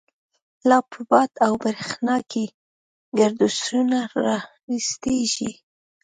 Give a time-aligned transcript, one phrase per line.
[0.69, 2.45] لا په باد او برَښنا کی،
[3.17, 4.37] گردشونه را
[4.69, 5.51] رستیږی